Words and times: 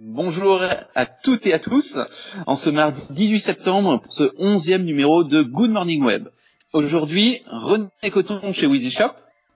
Bonjour 0.00 0.60
à 0.94 1.06
toutes 1.06 1.46
et 1.46 1.52
à 1.52 1.58
tous 1.58 1.98
en 2.46 2.54
ce 2.54 2.70
mardi 2.70 3.00
18 3.10 3.40
septembre 3.40 4.00
pour 4.00 4.12
ce 4.12 4.30
onzième 4.38 4.84
numéro 4.84 5.24
de 5.24 5.42
Good 5.42 5.70
Morning 5.70 6.04
Web. 6.04 6.28
Aujourd'hui, 6.72 7.42
René 7.46 7.88
Coton 8.12 8.52
chez 8.52 8.66
Wheezy 8.66 8.92
Shop. 8.92 9.10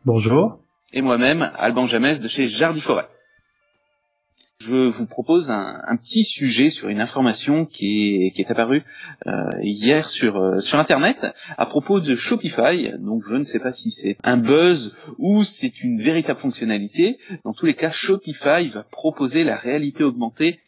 Bonjour. 0.04 0.58
Et 0.92 1.00
moi-même, 1.00 1.50
Alban 1.54 1.86
Jamès 1.86 2.20
de 2.20 2.28
chez 2.28 2.48
Jardiforêt 2.48 3.06
je 4.64 4.88
vous 4.88 5.06
propose 5.06 5.50
un, 5.50 5.96
petit 5.96 6.24
sujet 6.24 6.70
sur 6.70 6.88
une 6.88 7.00
information 7.00 7.66
qui 7.66 8.32
est, 8.36 8.50
apparue 8.50 8.84
euh, 9.26 9.50
hier 9.62 10.08
sur, 10.08 10.36
euh, 10.36 10.58
sur 10.58 10.78
Internet 10.78 11.26
à 11.56 11.66
propos 11.66 12.00
de 12.00 12.14
Shopify. 12.14 12.92
Donc 12.98 13.22
je 13.28 13.34
ne 13.34 13.44
sais 13.44 13.58
pas 13.58 13.72
si 13.72 13.90
c'est 13.90 14.16
un 14.24 14.36
buzz 14.36 14.94
ou 15.18 15.42
c'est 15.42 15.82
une 15.82 16.00
véritable 16.00 16.40
fonctionnalité. 16.40 17.18
Dans 17.44 17.52
tous 17.52 17.66
les 17.66 17.74
cas, 17.74 17.90
Shopify 17.90 18.68
va 18.68 18.84
proposer 18.84 19.44
la 19.44 19.56
réalité 19.56 20.04
augmentée 20.04 20.60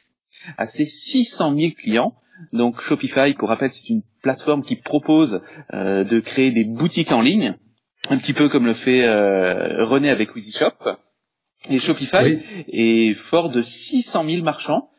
à 0.59 0.67
ses 0.67 0.87
600 0.87 1.57
000 1.57 1.73
clients. 1.77 2.15
Donc 2.53 2.81
Shopify, 2.81 3.33
pour 3.35 3.49
rappel, 3.49 3.71
c'est 3.71 3.89
une 3.89 4.03
plateforme 4.23 4.63
qui 4.63 4.77
propose 4.77 5.43
euh, 5.73 6.05
de 6.05 6.21
créer 6.21 6.51
des 6.51 6.65
boutiques 6.65 7.13
en 7.13 7.21
ligne, 7.21 7.57
un 8.11 8.19
petit 8.19 8.33
peu 8.33 8.49
comme 8.49 8.67
le 8.67 8.75
fait 8.75 9.09
René 9.09 10.11
avec 10.11 10.35
Wheezy 10.35 10.53
Shop. 10.53 10.97
Et 11.71 11.79
Shopify 11.79 12.39
est 12.69 13.15
fort 13.15 13.51
de 13.51 13.63
600 13.63 14.25
000 14.29 14.43
marchands. 14.43 14.91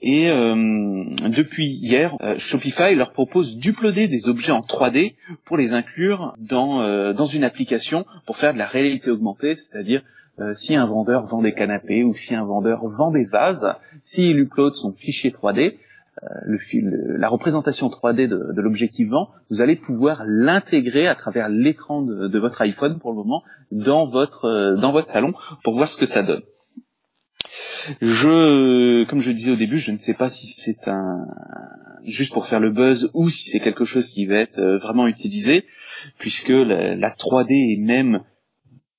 Et 0.00 0.30
euh, 0.30 0.54
depuis 1.28 1.66
hier, 1.66 2.14
euh, 2.22 2.38
Shopify 2.38 2.94
leur 2.94 3.12
propose 3.12 3.56
d'uploader 3.56 4.06
des 4.06 4.28
objets 4.28 4.52
en 4.52 4.60
3D 4.60 5.16
pour 5.44 5.56
les 5.56 5.72
inclure 5.72 6.34
dans, 6.38 6.82
euh, 6.82 7.12
dans 7.12 7.26
une 7.26 7.42
application 7.42 8.06
pour 8.24 8.36
faire 8.36 8.54
de 8.54 8.58
la 8.58 8.66
réalité 8.66 9.10
augmentée, 9.10 9.56
c'est-à-dire 9.56 10.02
euh, 10.38 10.54
si 10.54 10.76
un 10.76 10.86
vendeur 10.86 11.26
vend 11.26 11.42
des 11.42 11.52
canapés 11.52 12.04
ou 12.04 12.14
si 12.14 12.36
un 12.36 12.44
vendeur 12.44 12.86
vend 12.86 13.10
des 13.10 13.24
vases, 13.24 13.66
s'il 14.04 14.38
upload 14.38 14.72
son 14.72 14.92
fichier 14.92 15.30
3D, 15.30 15.74
le, 16.22 17.16
la 17.16 17.28
représentation 17.28 17.88
3D 17.88 18.28
de, 18.28 18.52
de 18.52 18.60
l'objectif 18.60 19.08
vend, 19.08 19.30
vous 19.50 19.60
allez 19.60 19.76
pouvoir 19.76 20.22
l'intégrer 20.26 21.06
à 21.06 21.14
travers 21.14 21.48
l'écran 21.48 22.02
de, 22.02 22.28
de, 22.28 22.38
votre 22.38 22.60
iPhone 22.62 22.98
pour 22.98 23.10
le 23.10 23.16
moment 23.16 23.42
dans 23.70 24.08
votre 24.08 24.76
dans 24.80 24.92
votre 24.92 25.08
salon 25.08 25.32
pour 25.62 25.74
voir 25.74 25.88
ce 25.88 25.96
que 25.96 26.06
ça 26.06 26.22
donne. 26.22 26.42
Je, 28.02 29.08
comme 29.08 29.20
je 29.20 29.28
le 29.28 29.34
disais 29.34 29.52
au 29.52 29.56
début, 29.56 29.78
je 29.78 29.92
ne 29.92 29.96
sais 29.96 30.14
pas 30.14 30.28
si 30.28 30.46
c'est 30.46 30.88
un 30.88 31.26
juste 32.04 32.32
pour 32.32 32.46
faire 32.46 32.60
le 32.60 32.70
buzz 32.70 33.10
ou 33.14 33.28
si 33.28 33.50
c'est 33.50 33.60
quelque 33.60 33.84
chose 33.84 34.10
qui 34.10 34.26
va 34.26 34.36
être 34.36 34.60
vraiment 34.80 35.06
utilisé, 35.06 35.64
puisque 36.18 36.48
la, 36.48 36.96
la 36.96 37.10
3D 37.10 37.74
est 37.74 37.80
même 37.80 38.22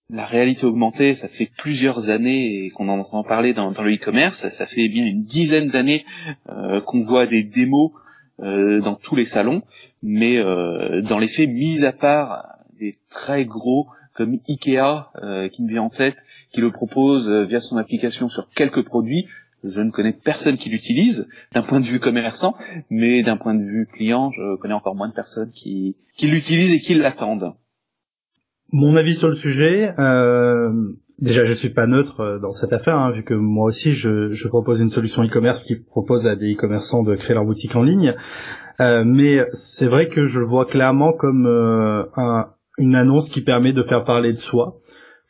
la 0.10 0.26
réalité 0.26 0.66
augmentée, 0.66 1.14
ça 1.14 1.28
fait 1.28 1.50
plusieurs 1.56 2.10
années 2.10 2.72
qu'on 2.72 2.90
en 2.90 3.00
entend 3.00 3.24
parler 3.24 3.54
dans, 3.54 3.70
le 3.70 3.94
e-commerce. 3.94 4.50
Ça 4.50 4.66
fait 4.66 4.88
bien 4.88 5.06
une 5.06 5.24
dizaine 5.24 5.68
d'années 5.68 6.04
euh, 6.50 6.82
qu'on 6.82 7.00
voit 7.00 7.28
des 7.28 7.44
démos 7.44 7.92
euh, 8.40 8.80
dans 8.80 8.96
tous 8.96 9.16
les 9.16 9.26
salons, 9.26 9.62
mais 10.02 10.38
euh, 10.38 11.02
dans 11.02 11.20
les 11.20 11.28
faits, 11.28 11.50
mis 11.50 11.86
à 11.86 11.92
part 11.92 12.58
des 12.80 12.98
très 13.12 13.46
gros 13.46 13.88
comme 14.16 14.40
Ikea 14.50 15.12
qui 15.54 15.64
me 15.64 15.70
vient 15.70 15.84
en 15.84 15.90
tête, 15.90 16.18
qui 16.52 16.60
le 16.60 16.72
propose 16.72 17.30
via 17.30 17.62
son 17.62 17.78
application 17.78 18.28
sur 18.28 18.50
quelques 18.50 18.84
produits, 18.84 19.28
je 19.64 19.80
ne 19.82 19.92
connais 19.92 20.12
personne 20.12 20.58
qui 20.58 20.70
l'utilise 20.70 21.30
d'un 21.54 21.62
point 21.62 21.80
de 21.80 21.86
vue 21.86 22.02
commerçant, 22.02 22.56
mais 22.90 23.24
d'un 23.24 23.38
point 23.38 23.54
de 23.54 23.64
vue 23.64 23.88
client, 23.88 24.30
je 24.32 24.58
connais 24.58 24.74
encore 24.74 24.96
moins 24.96 25.08
de 25.08 25.14
personnes 25.14 25.52
qui 25.52 25.96
l'utilisent 26.22 26.74
et 26.74 26.80
qui 26.82 26.96
l'attendent. 26.96 27.54
Mon 28.72 28.96
avis 28.96 29.16
sur 29.16 29.30
le 29.30 29.36
sujet, 29.36 29.94
euh, 29.98 30.72
déjà 31.18 31.44
je 31.44 31.54
suis 31.54 31.72
pas 31.72 31.88
neutre 31.88 32.20
euh, 32.20 32.40
dans 32.40 32.52
cette 32.52 32.72
affaire, 32.72 32.98
hein, 32.98 33.12
vu 33.12 33.24
que 33.24 33.34
moi 33.34 33.66
aussi 33.66 33.94
je, 33.94 34.48
propose 34.48 34.80
une 34.80 34.90
solution 34.90 35.24
e-commerce 35.24 35.64
qui 35.64 35.76
propose 35.76 36.28
à 36.28 36.36
des 36.36 36.54
e-commerçants 36.54 37.02
de 37.02 37.16
créer 37.16 37.34
leur 37.34 37.46
boutique 37.46 37.76
en 37.76 37.82
ligne. 37.82 38.14
Euh, 38.80 39.04
mais 39.06 39.44
c'est 39.54 39.88
vrai 39.88 40.08
que 40.08 40.24
je 40.24 40.40
le 40.40 40.46
vois 40.46 40.66
clairement 40.66 41.14
comme 41.14 41.48
un, 41.48 42.50
une 42.78 42.96
annonce 42.96 43.30
qui 43.30 43.42
permet 43.42 43.74
de 43.74 43.82
faire 43.82 44.04
parler 44.04 44.34
de 44.34 44.38
soi. 44.38 44.76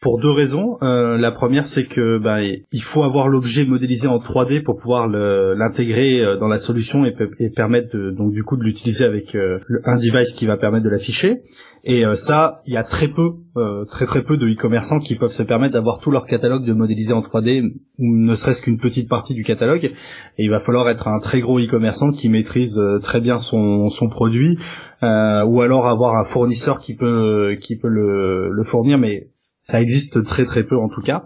Pour 0.02 0.20
deux 0.20 0.32
raisons. 0.32 0.78
Euh, 0.82 1.18
la 1.18 1.32
première, 1.32 1.66
c'est 1.66 1.86
que 1.86 2.18
bah, 2.20 2.38
il 2.42 2.82
faut 2.82 3.04
avoir 3.04 3.28
l'objet 3.28 3.66
modélisé 3.66 4.08
en 4.08 4.20
3D 4.20 4.64
pour 4.64 4.78
pouvoir 4.78 5.08
l'intégrer 5.08 6.24
dans 6.40 6.48
la 6.48 6.58
solution 6.58 7.06
et, 7.06 7.16
et 7.40 7.50
permettre 7.50 7.96
de, 7.98 8.12
donc 8.12 8.32
du 8.32 8.44
coup 8.44 8.56
de 8.56 8.64
l'utiliser 8.64 9.06
avec 9.06 9.36
euh, 9.36 9.60
un 9.84 9.98
device 9.98 10.32
qui 10.34 10.46
va 10.46 10.58
permettre 10.58 10.86
de 10.86 10.90
l'afficher. 10.90 11.42
Et 11.84 12.06
euh, 12.06 12.14
ça, 12.14 12.56
il 12.68 12.74
y 12.74 12.78
a 12.78 12.84
très 12.84 13.08
peu, 13.08 13.36
euh, 13.56 13.86
très 13.86 14.06
très 14.06 14.24
peu 14.24 14.38
de 14.38 14.48
e-commerçants 14.48 15.00
qui 15.00 15.16
peuvent 15.16 15.32
se 15.32 15.44
permettre 15.44 15.74
d'avoir 15.74 16.00
tout 16.00 16.12
leur 16.12 16.26
catalogue 16.26 16.66
de 16.66 16.74
modéliser 16.74 17.14
en 17.14 17.22
3D, 17.22 17.74
ou 17.98 18.18
ne 18.18 18.36
serait-ce 18.36 18.62
qu'une 18.62 18.78
petite 18.78 19.08
partie 19.08 19.34
du 19.34 19.44
catalogue. 19.44 19.86
Et 19.86 20.44
il 20.44 20.50
va 20.50 20.60
falloir 20.60 20.90
être 20.90 21.08
un 21.08 21.20
très 21.20 21.40
gros 21.40 21.60
e-commerçant 21.60 22.12
qui 22.12 22.30
maîtrise 22.30 22.78
euh, 22.78 23.00
très 23.00 23.22
bien 23.22 23.40
son, 23.40 23.90
son 23.90 24.10
produit, 24.10 24.58
euh, 25.04 25.46
ou 25.46 25.62
alors 25.62 25.88
avoir 25.88 26.16
un 26.16 26.26
fournisseur 26.26 26.80
qui 26.80 26.96
peut 26.96 27.56
qui 27.62 27.78
peut 27.78 27.88
le, 27.88 28.50
le 28.52 28.64
fournir, 28.64 28.98
mais 28.98 29.30
ça 29.69 29.80
existe 29.81 30.24
très 30.24 30.46
très 30.46 30.63
peu 30.63 30.78
en 30.78 30.90
tout 30.90 31.02
cas. 31.02 31.25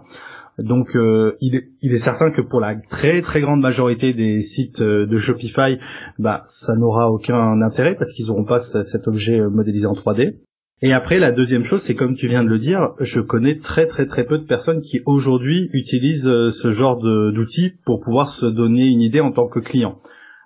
Donc 0.58 0.94
euh, 0.94 1.34
il, 1.40 1.56
est, 1.56 1.70
il, 1.80 1.92
est, 1.92 1.98
certain 1.98 2.30
que 2.30 2.42
pour 2.42 2.60
la 2.60 2.76
très 2.76 3.22
très 3.22 3.40
grande 3.40 3.60
majorité 3.60 4.12
des 4.12 4.38
sites 4.38 4.82
de 4.82 5.16
Shopify, 5.16 5.78
bah 6.18 6.42
ça 6.44 6.74
n'aura 6.76 7.10
aucun 7.10 7.60
intérêt 7.62 7.96
parce 7.96 8.12
qu'ils 8.12 8.26
n'auront 8.26 8.44
pas 8.44 8.60
cet 8.60 9.08
objet 9.08 9.40
modélisé 9.40 9.86
en 9.86 9.94
3D. 9.94 10.36
Et 10.82 10.92
après 10.92 11.18
la 11.18 11.32
deuxième 11.32 11.64
chose, 11.64 11.80
c'est 11.80 11.94
comme 11.94 12.14
tu 12.14 12.28
viens 12.28 12.44
de 12.44 12.48
le 12.48 12.58
dire, 12.58 12.90
je 13.00 13.20
connais 13.20 13.58
très 13.58 13.86
très 13.86 14.06
très 14.06 14.24
peu 14.24 14.38
de 14.38 14.44
personnes 14.44 14.82
qui 14.82 15.00
aujourd'hui 15.06 15.70
utilisent 15.72 16.30
ce 16.50 16.70
genre 16.70 17.00
d'outils 17.00 17.72
pour 17.84 18.00
pouvoir 18.00 18.28
se 18.28 18.46
donner 18.46 18.84
une 18.84 19.00
idée 19.00 19.20
en 19.20 19.32
tant 19.32 19.48
que 19.48 19.60
client. 19.60 20.00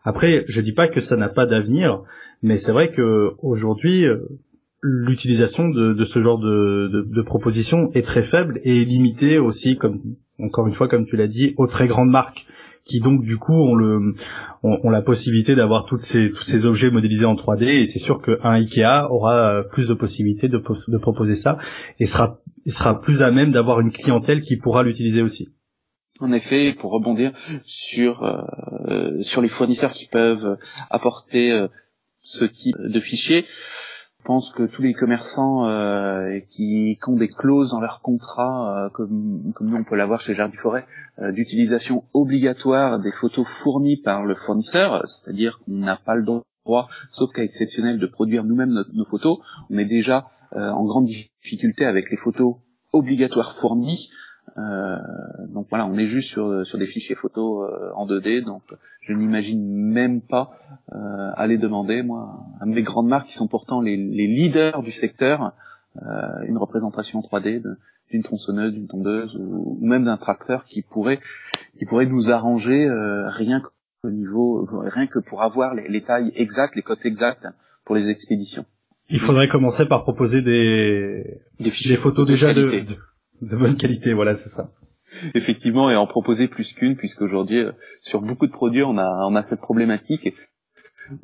Après, 0.05 0.45
je 0.47 0.61
dis 0.61 0.73
pas 0.73 0.89
que 0.89 1.01
ça 1.01 1.17
n'a 1.17 1.29
pas 1.29 1.45
d'avenir, 1.45 2.03
mais 2.43 2.57
c'est 2.57 2.73
vrai 2.73 2.93
que 2.93 3.33
aujourd'hui 3.43 4.07
l'utilisation 4.81 5.69
de, 5.69 5.93
de, 5.93 6.05
ce 6.05 6.21
genre 6.21 6.39
de, 6.39 6.89
de, 6.93 7.03
de 7.03 7.23
propositions 7.23 7.91
est 7.95 8.03
très 8.03 8.23
faible 8.23 8.61
et 8.63 8.85
limitée 8.85 9.39
aussi, 9.39 9.77
comme 9.77 10.01
encore 10.39 10.67
une 10.67 10.73
fois, 10.73 10.89
comme 10.89 11.07
tu 11.07 11.17
l'as 11.17 11.27
dit, 11.27 11.55
aux 11.57 11.67
très 11.67 11.87
grandes 11.87 12.11
marques 12.11 12.47
qui 12.85 13.01
donc 13.01 13.23
du 13.23 13.37
coup 13.37 13.53
ont 13.53 13.75
le 13.75 14.15
ont, 14.63 14.91
la 14.91 15.03
possibilité 15.03 15.55
d'avoir 15.55 15.85
toutes 15.85 16.01
ces 16.01 16.33
tous 16.33 16.43
ces 16.43 16.65
objets 16.65 16.91
modélisés 16.91 17.27
en 17.27 17.35
3D 17.35 17.65
et 17.65 17.87
c'est 17.87 17.99
sûr 17.99 18.23
qu'un 18.23 18.51
Ikea 18.51 19.09
aura 19.11 19.63
plus 19.71 19.89
de 19.89 19.95
possibilités 19.95 20.49
de, 20.49 20.57
de 20.89 20.99
proposer 20.99 21.37
ça 21.37 21.59
et 22.01 22.07
sera 22.07 22.41
sera 22.67 23.01
plus 23.01 23.23
à 23.23 23.31
même 23.31 23.53
d'avoir 23.53 23.81
une 23.81 23.93
clientèle 23.93 24.41
qui 24.41 24.57
pourra 24.57 24.83
l'utiliser 24.83 25.23
aussi. 25.23 25.51
En 26.21 26.33
effet, 26.33 26.73
pour 26.73 26.91
rebondir 26.91 27.33
sur 27.65 28.25
euh, 28.25 29.21
sur 29.21 29.43
les 29.43 29.49
fournisseurs 29.49 29.93
qui 29.93 30.09
peuvent 30.09 30.57
apporter 30.91 31.53
euh, 31.53 31.69
ce 32.21 32.45
type 32.45 32.77
de 32.79 33.01
fichiers, 33.01 33.45
je 34.21 34.25
pense 34.25 34.53
que 34.53 34.65
tous 34.65 34.83
les 34.83 34.95
commerçants 34.95 35.69
euh, 35.69 36.41
qui, 36.51 36.99
qui, 37.03 37.09
ont 37.09 37.17
des 37.17 37.29
clauses 37.29 37.71
dans 37.71 37.81
leur 37.81 38.01
contrat, 38.03 38.87
euh, 38.87 38.89
comme, 38.91 39.53
comme, 39.55 39.71
nous 39.71 39.77
on 39.77 39.85
peut 39.85 39.95
l'avoir 39.95 40.21
chez 40.21 40.35
Jardin 40.35 40.57
Forêt, 40.57 40.87
euh, 41.21 41.31
d'utilisation 41.33 42.05
obligatoire 42.13 42.99
des 42.99 43.13
photos 43.13 43.47
fournies 43.47 43.97
par 43.97 44.25
le 44.25 44.35
fournisseur, 44.35 45.07
c'est-à-dire 45.07 45.61
qu'on 45.61 45.73
n'a 45.73 45.97
pas 45.97 46.17
le 46.17 46.25
droit, 46.25 46.89
sauf 47.11 47.31
cas 47.33 47.43
exceptionnel, 47.43 47.99
de 47.99 48.07
produire 48.07 48.45
nous-mêmes 48.45 48.71
nos, 48.71 48.85
nos, 48.93 49.05
photos, 49.05 49.39
on 49.71 49.79
est 49.79 49.87
déjà 49.87 50.29
euh, 50.55 50.69
en 50.69 50.85
grande 50.85 51.07
difficulté 51.07 51.85
avec 51.85 52.11
les 52.11 52.17
photos 52.17 52.57
obligatoires 52.93 53.57
fournies. 53.57 54.11
Euh, 54.57 54.97
donc 55.49 55.67
voilà, 55.71 55.87
on 55.87 55.97
est 55.97 56.07
juste 56.07 56.31
sur, 56.31 56.65
sur 56.67 56.79
des 56.79 56.87
fichiers 56.87 57.15
photos 57.15 57.71
euh, 57.71 57.91
en 57.95 58.07
2D, 58.07 58.45
donc 58.45 58.63
je 59.01 59.13
n'imagine 59.13 59.65
même 59.67 60.21
pas 60.21 60.59
euh, 60.93 61.31
aller 61.37 61.59
demander, 61.59 62.03
moi, 62.03 62.47
à 62.61 62.67
mes 62.67 62.83
grandes 62.83 63.09
marques 63.09 63.29
qui 63.29 63.35
sont 63.35 63.49
pourtant 63.49 63.81
les, 63.81 63.97
les 63.97 64.27
leaders 64.27 64.83
du 64.83 64.93
secteur, 64.93 65.53
euh, 66.03 66.43
une 66.47 66.59
représentation 66.59 67.21
3D 67.21 67.63
d'une 68.11 68.23
tronçonneuse, 68.23 68.73
d'une 68.73 68.87
tondeuse 68.87 69.37
ou, 69.37 69.79
même 69.81 70.05
d'un 70.05 70.17
tracteur 70.17 70.65
qui 70.65 70.83
pourrait 70.83 71.21
qui 71.77 71.85
pourrait 71.87 72.07
nous 72.07 72.31
arranger 72.31 72.87
euh, 72.87 73.29
rien 73.29 73.61
qu'au 73.61 74.11
niveau, 74.11 74.69
rien 74.71 75.07
que 75.07 75.19
pour 75.19 75.43
avoir 75.43 75.75
les, 75.75 75.89
les 75.89 76.03
tailles 76.03 76.33
exactes, 76.35 76.77
les 76.77 76.83
cotes 76.83 77.05
exactes 77.05 77.47
pour 77.85 77.95
les 77.95 78.11
expéditions. 78.11 78.65
Il 79.11 79.21
faudrait 79.21 79.49
commencer 79.49 79.87
par 79.87 80.03
proposer 80.03 80.43
des, 80.43 81.41
des, 81.59 81.71
fichiers 81.71 81.97
des 81.97 82.01
photos 82.01 82.27
de 82.27 82.33
déjà 82.33 82.53
de, 82.53 82.85
de 83.43 83.57
bonne 83.57 83.77
qualité, 83.77 84.13
voilà, 84.13 84.37
c'est 84.37 84.49
ça. 84.49 84.73
Effectivement, 85.35 85.91
et 85.91 85.97
en 85.97 86.07
proposer 86.07 86.49
plus 86.49 86.73
qu'une, 86.73 86.97
puisqu'aujourd'hui, 86.97 87.61
euh, 87.61 87.73
sur 88.03 88.21
beaucoup 88.21 88.47
de 88.47 88.53
produits, 88.53 88.83
on 88.83 88.99
a, 88.99 89.27
on 89.29 89.35
a 89.35 89.43
cette 89.43 89.61
problématique 89.61 90.35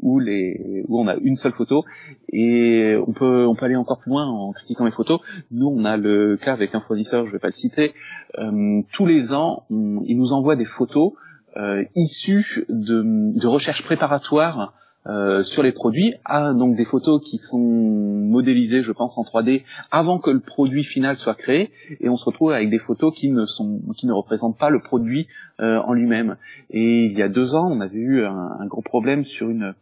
où 0.01 0.19
les, 0.19 0.83
où 0.89 0.99
on 0.99 1.07
a 1.09 1.17
une 1.17 1.37
seule 1.37 1.53
photo, 1.53 1.85
et 2.33 2.97
on 3.07 3.13
peut, 3.13 3.47
on 3.47 3.55
peut 3.55 3.67
aller 3.67 3.77
encore 3.77 4.01
plus 4.01 4.11
loin 4.11 4.27
en 4.27 4.53
critiquant 4.53 4.87
les 4.87 4.91
photos. 4.91 5.21
Nous, 5.51 5.67
on 5.67 5.85
a 5.85 5.99
le 5.99 6.39
cas 6.39 6.55
avec 6.55 6.75
un 6.75 6.81
fournisseur, 6.81 7.27
je 7.27 7.33
vais 7.33 7.39
pas 7.39 7.49
le 7.49 7.53
citer, 7.53 7.93
euh, 8.39 8.81
tous 8.93 9.05
les 9.05 9.35
ans, 9.35 9.67
il 9.71 10.17
nous 10.17 10.33
envoie 10.33 10.57
des 10.57 10.65
photos 10.65 11.13
euh, 11.57 11.85
issues 11.95 12.65
de, 12.71 13.39
de 13.39 13.47
recherches 13.47 13.85
préparatoires 13.85 14.73
euh, 15.07 15.43
sur 15.43 15.63
les 15.63 15.73
produits, 15.73 16.15
à 16.25 16.55
donc 16.55 16.77
des 16.77 16.85
photos 16.85 17.23
qui 17.23 17.39
sont 17.39 17.59
modélisées, 17.59 18.83
je 18.83 18.93
pense, 18.93 19.19
en 19.19 19.23
3D 19.23 19.63
avant 19.91 20.19
que 20.19 20.31
le 20.31 20.41
produit 20.41 20.85
final 20.85 21.17
soit 21.17 21.35
créé, 21.35 21.71
et 22.01 22.09
on 22.09 22.17
se 22.17 22.25
retrouve 22.25 22.53
avec 22.53 22.71
des 22.71 22.79
photos 22.79 23.15
qui 23.15 23.31
ne 23.31 23.47
sont, 23.47 23.81
qui 23.97 24.07
ne 24.07 24.13
représentent 24.13 24.59
pas 24.59 24.71
le 24.71 24.81
produit 24.81 25.29
euh, 25.61 25.79
en 25.79 25.93
lui-même. 25.93 26.37
Et 26.71 27.05
il 27.05 27.19
y 27.19 27.23
a 27.23 27.29
deux 27.29 27.55
ans, 27.55 27.69
on 27.71 27.81
avait 27.81 27.99
eu 27.99 28.25
un 28.25 28.67
gros 28.67 28.83
problème 28.83 29.25
sur 29.25 29.51
une 29.51 29.75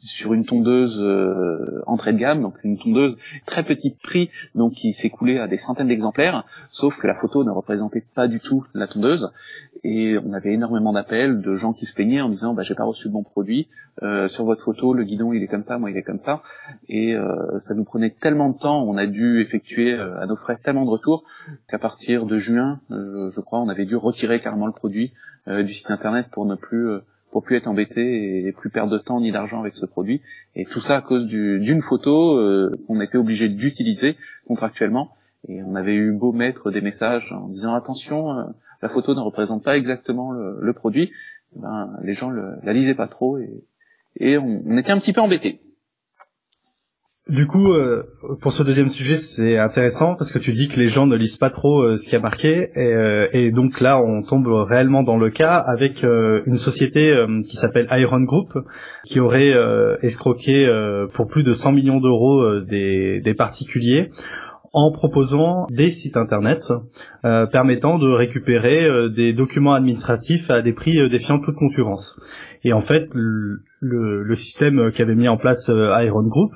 sur 0.00 0.34
une 0.34 0.44
tondeuse 0.44 1.00
euh, 1.00 1.82
entrée 1.86 2.12
de 2.12 2.18
gamme, 2.18 2.40
donc 2.40 2.54
une 2.64 2.78
tondeuse 2.78 3.16
très 3.46 3.62
petit 3.62 3.90
prix, 3.90 4.30
donc 4.54 4.74
qui 4.74 4.92
s'écoulait 4.92 5.38
à 5.38 5.48
des 5.48 5.56
centaines 5.56 5.88
d'exemplaires, 5.88 6.44
sauf 6.70 6.98
que 6.98 7.06
la 7.06 7.14
photo 7.14 7.44
ne 7.44 7.50
représentait 7.50 8.04
pas 8.14 8.28
du 8.28 8.40
tout 8.40 8.64
la 8.74 8.86
tondeuse, 8.86 9.30
et 9.84 10.18
on 10.18 10.32
avait 10.32 10.52
énormément 10.52 10.92
d'appels 10.92 11.40
de 11.40 11.54
gens 11.54 11.72
qui 11.72 11.86
se 11.86 11.94
plaignaient 11.94 12.20
en 12.20 12.28
disant 12.28 12.54
bah 12.54 12.62
j'ai 12.62 12.74
pas 12.74 12.84
reçu 12.84 13.08
le 13.08 13.12
bon 13.12 13.22
produit, 13.22 13.68
euh, 14.02 14.28
sur 14.28 14.44
votre 14.44 14.62
photo 14.62 14.92
le 14.92 15.04
guidon 15.04 15.32
il 15.32 15.42
est 15.42 15.46
comme 15.46 15.62
ça, 15.62 15.78
moi 15.78 15.90
il 15.90 15.96
est 15.96 16.02
comme 16.02 16.18
ça, 16.18 16.42
et 16.88 17.14
euh, 17.14 17.58
ça 17.60 17.74
nous 17.74 17.84
prenait 17.84 18.10
tellement 18.10 18.50
de 18.50 18.58
temps, 18.58 18.82
on 18.82 18.96
a 18.96 19.06
dû 19.06 19.40
effectuer 19.40 19.92
euh, 19.92 20.20
à 20.20 20.26
nos 20.26 20.36
frais 20.36 20.58
tellement 20.62 20.84
de 20.84 20.90
retours 20.90 21.24
qu'à 21.68 21.78
partir 21.78 22.26
de 22.26 22.38
juin, 22.38 22.80
euh, 22.90 23.30
je 23.30 23.40
crois, 23.40 23.60
on 23.60 23.68
avait 23.68 23.86
dû 23.86 23.96
retirer 23.96 24.40
carrément 24.40 24.66
le 24.66 24.72
produit 24.72 25.12
euh, 25.48 25.62
du 25.62 25.74
site 25.74 25.90
internet 25.90 26.26
pour 26.30 26.46
ne 26.46 26.54
plus 26.54 26.88
pour 27.30 27.42
plus 27.42 27.56
être 27.56 27.66
embêté 27.66 28.46
et 28.46 28.52
plus 28.52 28.70
perdre 28.70 28.92
de 28.92 28.98
temps 28.98 29.20
ni 29.20 29.32
d'argent 29.32 29.60
avec 29.60 29.74
ce 29.74 29.86
produit. 29.86 30.22
Et 30.54 30.64
tout 30.64 30.80
ça 30.80 30.96
à 30.96 31.02
cause 31.02 31.26
d'une 31.26 31.82
photo 31.82 32.38
euh, 32.38 32.78
qu'on 32.86 33.00
était 33.00 33.18
obligé 33.18 33.48
d'utiliser 33.48 34.16
contractuellement. 34.46 35.10
Et 35.48 35.62
on 35.62 35.74
avait 35.74 35.94
eu 35.94 36.12
beau 36.12 36.32
mettre 36.32 36.70
des 36.70 36.80
messages 36.80 37.32
en 37.32 37.48
disant 37.48 37.74
attention, 37.74 38.30
euh, 38.30 38.44
la 38.82 38.88
photo 38.88 39.14
ne 39.14 39.20
représente 39.20 39.62
pas 39.62 39.76
exactement 39.76 40.32
le, 40.32 40.72
produit. 40.72 41.12
Eh 41.56 41.60
ben, 41.60 41.96
les 42.02 42.12
gens 42.12 42.30
la 42.30 42.72
lisaient 42.72 42.94
pas 42.94 43.08
trop 43.08 43.38
et, 43.38 43.64
et 44.18 44.38
on, 44.38 44.62
on 44.66 44.76
était 44.76 44.92
un 44.92 44.98
petit 44.98 45.12
peu 45.12 45.20
embêtés. 45.20 45.60
Du 47.28 47.48
coup, 47.48 47.72
euh, 47.72 48.04
pour 48.40 48.52
ce 48.52 48.62
deuxième 48.62 48.86
sujet, 48.86 49.16
c'est 49.16 49.58
intéressant 49.58 50.14
parce 50.14 50.30
que 50.30 50.38
tu 50.38 50.52
dis 50.52 50.68
que 50.68 50.78
les 50.78 50.88
gens 50.88 51.06
ne 51.06 51.16
lisent 51.16 51.38
pas 51.38 51.50
trop 51.50 51.82
euh, 51.82 51.96
ce 51.96 52.08
qui 52.08 52.14
a 52.14 52.20
marqué, 52.20 52.70
et, 52.76 52.94
euh, 52.94 53.26
et, 53.32 53.50
donc 53.50 53.80
là, 53.80 54.00
on 54.00 54.22
tombe 54.22 54.46
réellement 54.46 55.02
dans 55.02 55.16
le 55.16 55.30
cas 55.30 55.56
avec 55.56 56.04
une 56.04 56.54
société 56.54 57.12
qui 57.48 57.56
s'appelle 57.56 57.88
Iron 57.90 58.20
Group, 58.20 58.56
qui 59.04 59.18
aurait 59.18 59.52
escroqué 60.02 60.68
pour 61.14 61.26
plus 61.26 61.42
de 61.42 61.52
100 61.52 61.72
millions 61.72 61.98
d'euros 61.98 62.60
des, 62.60 63.20
des, 63.20 63.34
particuliers 63.34 64.12
en 64.72 64.92
proposant 64.92 65.66
des 65.68 65.90
sites 65.90 66.16
internet 66.16 66.72
permettant 67.22 67.98
de 67.98 68.08
récupérer 68.08 68.88
des 69.10 69.32
documents 69.32 69.74
administratifs 69.74 70.50
à 70.50 70.62
des 70.62 70.72
prix 70.72 70.96
défiant 71.10 71.40
toute 71.40 71.56
concurrence. 71.56 72.20
Et 72.62 72.72
en 72.72 72.80
fait, 72.80 73.08
le, 73.12 73.62
le 73.80 74.34
système 74.34 74.92
qu'avait 74.92 75.14
mis 75.14 75.28
en 75.28 75.36
place 75.36 75.68
Iron 75.68 76.26
Group 76.28 76.52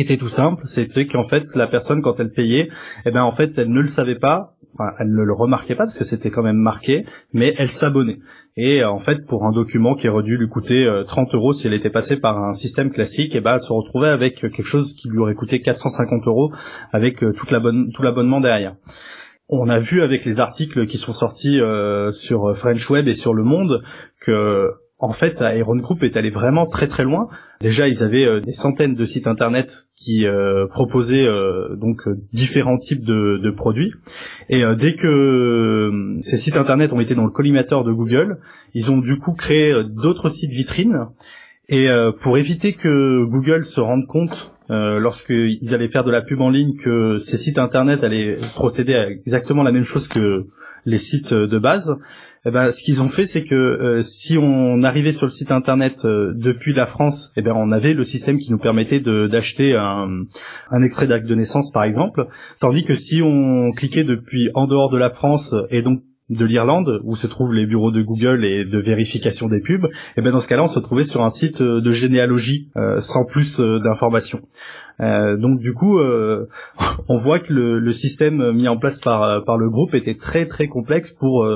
était 0.00 0.16
tout 0.16 0.28
simple, 0.28 0.62
c'était 0.64 1.06
qu'en 1.06 1.28
fait 1.28 1.54
la 1.54 1.66
personne 1.66 2.02
quand 2.02 2.18
elle 2.18 2.30
payait, 2.30 2.68
eh 3.06 3.10
ben 3.10 3.22
en 3.22 3.32
fait 3.32 3.56
elle 3.58 3.70
ne 3.70 3.80
le 3.80 3.88
savait 3.88 4.18
pas, 4.18 4.56
enfin 4.74 4.92
elle 4.98 5.12
ne 5.12 5.22
le 5.22 5.32
remarquait 5.32 5.74
pas 5.74 5.84
parce 5.84 5.98
que 5.98 6.04
c'était 6.04 6.30
quand 6.30 6.42
même 6.42 6.56
marqué, 6.56 7.04
mais 7.32 7.54
elle 7.58 7.68
s'abonnait. 7.68 8.18
Et 8.56 8.84
en 8.84 8.98
fait 8.98 9.26
pour 9.26 9.44
un 9.46 9.52
document 9.52 9.94
qui 9.94 10.08
aurait 10.08 10.22
dû 10.22 10.36
lui 10.36 10.48
coûter 10.48 10.86
30 11.06 11.28
euh, 11.28 11.36
euros 11.36 11.52
si 11.52 11.66
elle 11.66 11.74
était 11.74 11.90
passée 11.90 12.16
par 12.16 12.42
un 12.42 12.54
système 12.54 12.90
classique, 12.90 13.32
eh 13.34 13.40
ben 13.40 13.54
elle 13.54 13.60
se 13.60 13.72
retrouvait 13.72 14.08
avec 14.08 14.36
quelque 14.36 14.62
chose 14.62 14.94
qui 14.94 15.08
lui 15.08 15.18
aurait 15.18 15.34
coûté 15.34 15.60
450 15.60 16.26
euros 16.26 16.52
avec 16.92 17.22
euh, 17.22 17.32
tout 17.32 17.46
l'abonnement 18.02 18.40
derrière. 18.40 18.76
On 19.48 19.68
a 19.68 19.78
vu 19.78 20.02
avec 20.02 20.24
les 20.24 20.40
articles 20.40 20.86
qui 20.86 20.96
sont 20.96 21.12
sortis 21.12 21.60
euh, 21.60 22.10
sur 22.10 22.56
French 22.56 22.88
Web 22.88 23.08
et 23.08 23.14
sur 23.14 23.34
Le 23.34 23.44
Monde 23.44 23.82
que 24.20 24.70
en 25.04 25.12
fait, 25.12 25.36
Iron 25.40 25.76
Group 25.76 26.02
est 26.02 26.16
allé 26.16 26.30
vraiment 26.30 26.66
très 26.66 26.88
très 26.88 27.04
loin. 27.04 27.28
Déjà, 27.60 27.88
ils 27.88 28.02
avaient 28.02 28.26
euh, 28.26 28.40
des 28.40 28.52
centaines 28.52 28.94
de 28.94 29.04
sites 29.04 29.26
internet 29.26 29.86
qui 29.94 30.26
euh, 30.26 30.66
proposaient 30.66 31.26
euh, 31.26 31.76
donc 31.76 32.08
différents 32.32 32.78
types 32.78 33.04
de, 33.04 33.38
de 33.42 33.50
produits. 33.50 33.92
Et 34.48 34.62
dès 34.78 34.94
que 34.94 36.18
ces 36.20 36.36
sites 36.36 36.56
internet 36.56 36.92
ont 36.92 37.00
été 37.00 37.14
dans 37.14 37.24
le 37.24 37.30
collimateur 37.30 37.84
de 37.84 37.92
Google, 37.92 38.38
ils 38.72 38.90
ont 38.90 38.98
du 38.98 39.18
coup 39.18 39.34
créé 39.34 39.74
d'autres 39.84 40.30
sites 40.30 40.52
vitrines. 40.52 41.06
Et 41.68 41.88
pour 42.22 42.36
éviter 42.36 42.74
que 42.74 43.24
Google 43.24 43.64
se 43.64 43.80
rende 43.80 44.06
compte 44.06 44.54
euh, 44.70 44.98
lorsqu'ils 44.98 45.74
allaient 45.74 45.88
faire 45.88 46.04
de 46.04 46.10
la 46.10 46.22
pub 46.22 46.40
en 46.40 46.48
ligne 46.48 46.76
que 46.76 47.16
ces 47.16 47.36
sites 47.36 47.58
internet 47.58 48.02
allaient 48.02 48.36
procéder 48.54 48.94
à 48.94 49.08
exactement 49.08 49.62
la 49.62 49.72
même 49.72 49.84
chose 49.84 50.08
que 50.08 50.40
les 50.86 50.98
sites 50.98 51.34
de 51.34 51.58
base, 51.58 51.94
eh 52.46 52.50
ben, 52.50 52.70
ce 52.70 52.82
qu'ils 52.82 53.00
ont 53.00 53.08
fait, 53.08 53.26
c'est 53.26 53.44
que 53.44 53.54
euh, 53.54 53.98
si 53.98 54.36
on 54.38 54.82
arrivait 54.82 55.12
sur 55.12 55.26
le 55.26 55.32
site 55.32 55.50
internet 55.50 56.04
euh, 56.04 56.32
depuis 56.34 56.74
la 56.74 56.86
France, 56.86 57.32
eh 57.36 57.42
ben, 57.42 57.52
on 57.56 57.72
avait 57.72 57.94
le 57.94 58.02
système 58.02 58.38
qui 58.38 58.50
nous 58.50 58.58
permettait 58.58 59.00
d'acheter 59.00 59.74
un, 59.74 60.24
un, 60.70 60.82
extrait 60.82 61.06
d'acte 61.06 61.26
de 61.26 61.34
naissance, 61.34 61.70
par 61.72 61.84
exemple, 61.84 62.26
tandis 62.60 62.84
que 62.84 62.96
si 62.96 63.22
on 63.22 63.72
cliquait 63.72 64.04
depuis 64.04 64.50
en 64.54 64.66
dehors 64.66 64.90
de 64.90 64.98
la 64.98 65.10
France 65.10 65.54
et 65.70 65.82
donc 65.82 66.00
de 66.30 66.44
l'Irlande, 66.44 67.00
où 67.04 67.16
se 67.16 67.26
trouvent 67.26 67.52
les 67.52 67.66
bureaux 67.66 67.90
de 67.90 68.02
Google 68.02 68.44
et 68.44 68.64
de 68.64 68.78
vérification 68.78 69.48
des 69.48 69.60
pubs, 69.60 69.84
et 69.84 69.88
eh 70.16 70.22
ben 70.22 70.32
dans 70.32 70.38
ce 70.38 70.48
cas-là, 70.48 70.62
on 70.62 70.68
se 70.68 70.80
trouvait 70.80 71.04
sur 71.04 71.22
un 71.22 71.28
site 71.28 71.60
de 71.60 71.90
généalogie 71.90 72.70
euh, 72.76 72.96
sans 72.96 73.24
plus 73.26 73.60
d'informations. 73.60 74.40
Euh, 75.00 75.36
donc 75.36 75.60
du 75.60 75.74
coup, 75.74 75.98
euh, 75.98 76.48
on 77.08 77.18
voit 77.18 77.40
que 77.40 77.52
le, 77.52 77.78
le, 77.78 77.90
système 77.90 78.52
mis 78.52 78.68
en 78.68 78.78
place 78.78 79.00
par, 79.00 79.44
par 79.44 79.58
le 79.58 79.68
groupe 79.68 79.94
était 79.94 80.14
très 80.14 80.46
très 80.46 80.68
complexe 80.68 81.12
pour 81.12 81.46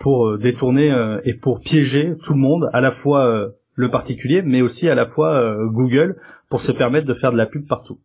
pour 0.00 0.26
euh, 0.26 0.38
détourner 0.38 0.90
euh, 0.90 1.20
et 1.24 1.34
pour 1.34 1.60
piéger 1.60 2.14
tout 2.24 2.32
le 2.32 2.40
monde, 2.40 2.68
à 2.72 2.80
la 2.80 2.90
fois 2.90 3.26
euh, 3.26 3.50
le 3.74 3.90
particulier, 3.90 4.42
mais 4.42 4.62
aussi 4.62 4.88
à 4.88 4.94
la 4.94 5.06
fois 5.06 5.56
Google, 5.66 6.20
pour 6.50 6.60
se 6.60 6.72
permettre 6.72 7.06
de 7.06 7.14
faire 7.14 7.32
de 7.32 7.36
la 7.36 7.46
pub 7.46 7.66
partout. 7.66 7.98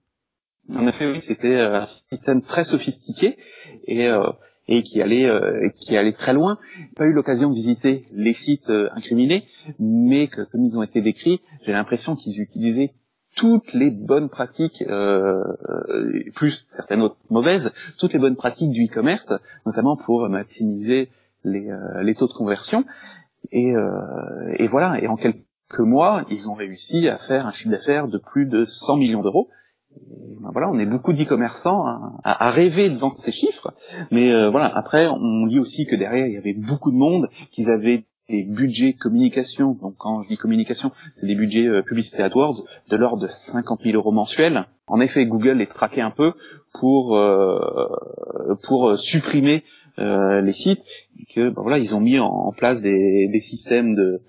En 0.74 0.88
effet, 0.88 1.12
oui, 1.12 1.20
c'était 1.20 1.60
un 1.60 1.84
système 1.84 2.42
très 2.42 2.64
sophistiqué 2.64 3.36
et, 3.86 4.08
et 4.70 4.84
qui 4.84 5.02
allait 5.02 5.30
qui 5.76 5.98
allait 5.98 6.14
très 6.14 6.34
loin. 6.34 6.60
Pas 6.96 7.04
eu 7.04 7.12
l'occasion 7.12 7.50
de 7.50 7.56
visiter 7.56 8.06
les 8.14 8.32
sites 8.32 8.70
incriminés, 8.70 9.48
mais 9.80 10.28
que, 10.28 10.50
comme 10.50 10.64
ils 10.64 10.78
ont 10.78 10.84
été 10.84 11.02
décrits, 11.02 11.42
j'ai 11.66 11.74
l'impression 11.74 12.16
qu'ils 12.16 12.40
utilisaient 12.40 12.94
toutes 13.36 13.74
les 13.74 13.92
bonnes 13.92 14.30
pratiques, 14.30 14.82
euh, 14.88 15.44
plus 16.36 16.66
certaines 16.70 17.02
autres 17.02 17.18
mauvaises, 17.30 17.74
toutes 18.00 18.14
les 18.14 18.20
bonnes 18.20 18.38
pratiques 18.38 18.72
du 18.72 18.86
e-commerce, 18.86 19.34
notamment 19.66 19.98
pour 19.98 20.30
maximiser 20.30 21.10
les, 21.46 21.70
euh, 21.70 22.04
les 22.04 22.16
taux 22.16 22.28
de 22.28 22.34
conversion. 22.34 22.86
Et, 23.52 23.76
euh, 23.76 23.90
et, 24.58 24.68
voilà, 24.68 25.02
et 25.02 25.08
en 25.08 25.16
quelques 25.16 25.44
mois, 25.80 26.26
ils 26.30 26.50
ont 26.50 26.56
réussi 26.56 27.08
à 27.08 27.18
faire 27.18 27.48
un 27.48 27.52
chiffre 27.52 27.70
d'affaires 27.70 28.08
de 28.08 28.18
plus 28.18 28.46
de 28.46 28.66
100 28.66 28.98
millions 28.98 29.22
d'euros. 29.22 29.50
Ben 30.42 30.50
voilà, 30.52 30.70
on 30.70 30.78
est 30.78 30.86
beaucoup 30.86 31.14
d'e-commerçants 31.14 31.86
à, 31.86 32.46
à, 32.46 32.52
rêver 32.52 32.90
devant 32.90 33.10
ces 33.10 33.32
chiffres, 33.32 33.74
mais 34.12 34.34
euh, 34.34 34.50
voilà. 34.50 34.66
Après, 34.76 35.08
on 35.08 35.46
lit 35.46 35.60
aussi 35.60 35.86
que 35.86 35.96
derrière 35.96 36.28
il 36.28 36.34
y 36.34 36.38
avait 36.38 36.54
beaucoup 36.54 36.92
de 36.92 36.98
monde, 36.98 37.30
qu'ils 37.52 37.70
avaient 37.70 38.06
des 38.30 38.44
budgets 38.44 38.94
communication. 38.94 39.78
Donc 39.82 39.96
quand 39.98 40.24
je 40.24 40.30
dis 40.30 40.38
communication, 40.38 40.92
c'est 41.16 41.28
des 41.28 41.36
budgets 41.36 41.68
euh, 41.68 41.82
publicité 41.82 42.24
AdWords 42.24 42.64
de 42.90 42.96
l'ordre 42.96 43.24
de 43.24 43.28
50 43.28 43.82
000 43.84 43.96
euros 43.96 44.12
mensuels. 44.12 44.66
En 44.88 45.00
effet, 45.00 45.26
Google 45.26 45.58
les 45.58 45.68
traquait 45.68 46.02
un 46.02 46.12
peu 46.12 46.34
pour 46.80 47.16
euh, 47.18 47.60
pour 48.64 48.96
supprimer 48.98 49.64
euh, 50.00 50.42
les 50.42 50.54
sites, 50.54 50.84
que 51.34 51.50
ben 51.50 51.62
voilà, 51.62 51.78
ils 51.78 51.96
ont 51.96 52.02
mis 52.02 52.20
en, 52.20 52.52
place 52.52 52.82
des, 52.82 53.30
des, 53.32 53.40
systèmes 53.40 53.96
de 53.96 54.22